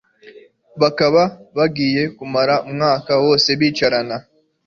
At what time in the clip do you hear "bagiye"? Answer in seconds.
1.57-2.03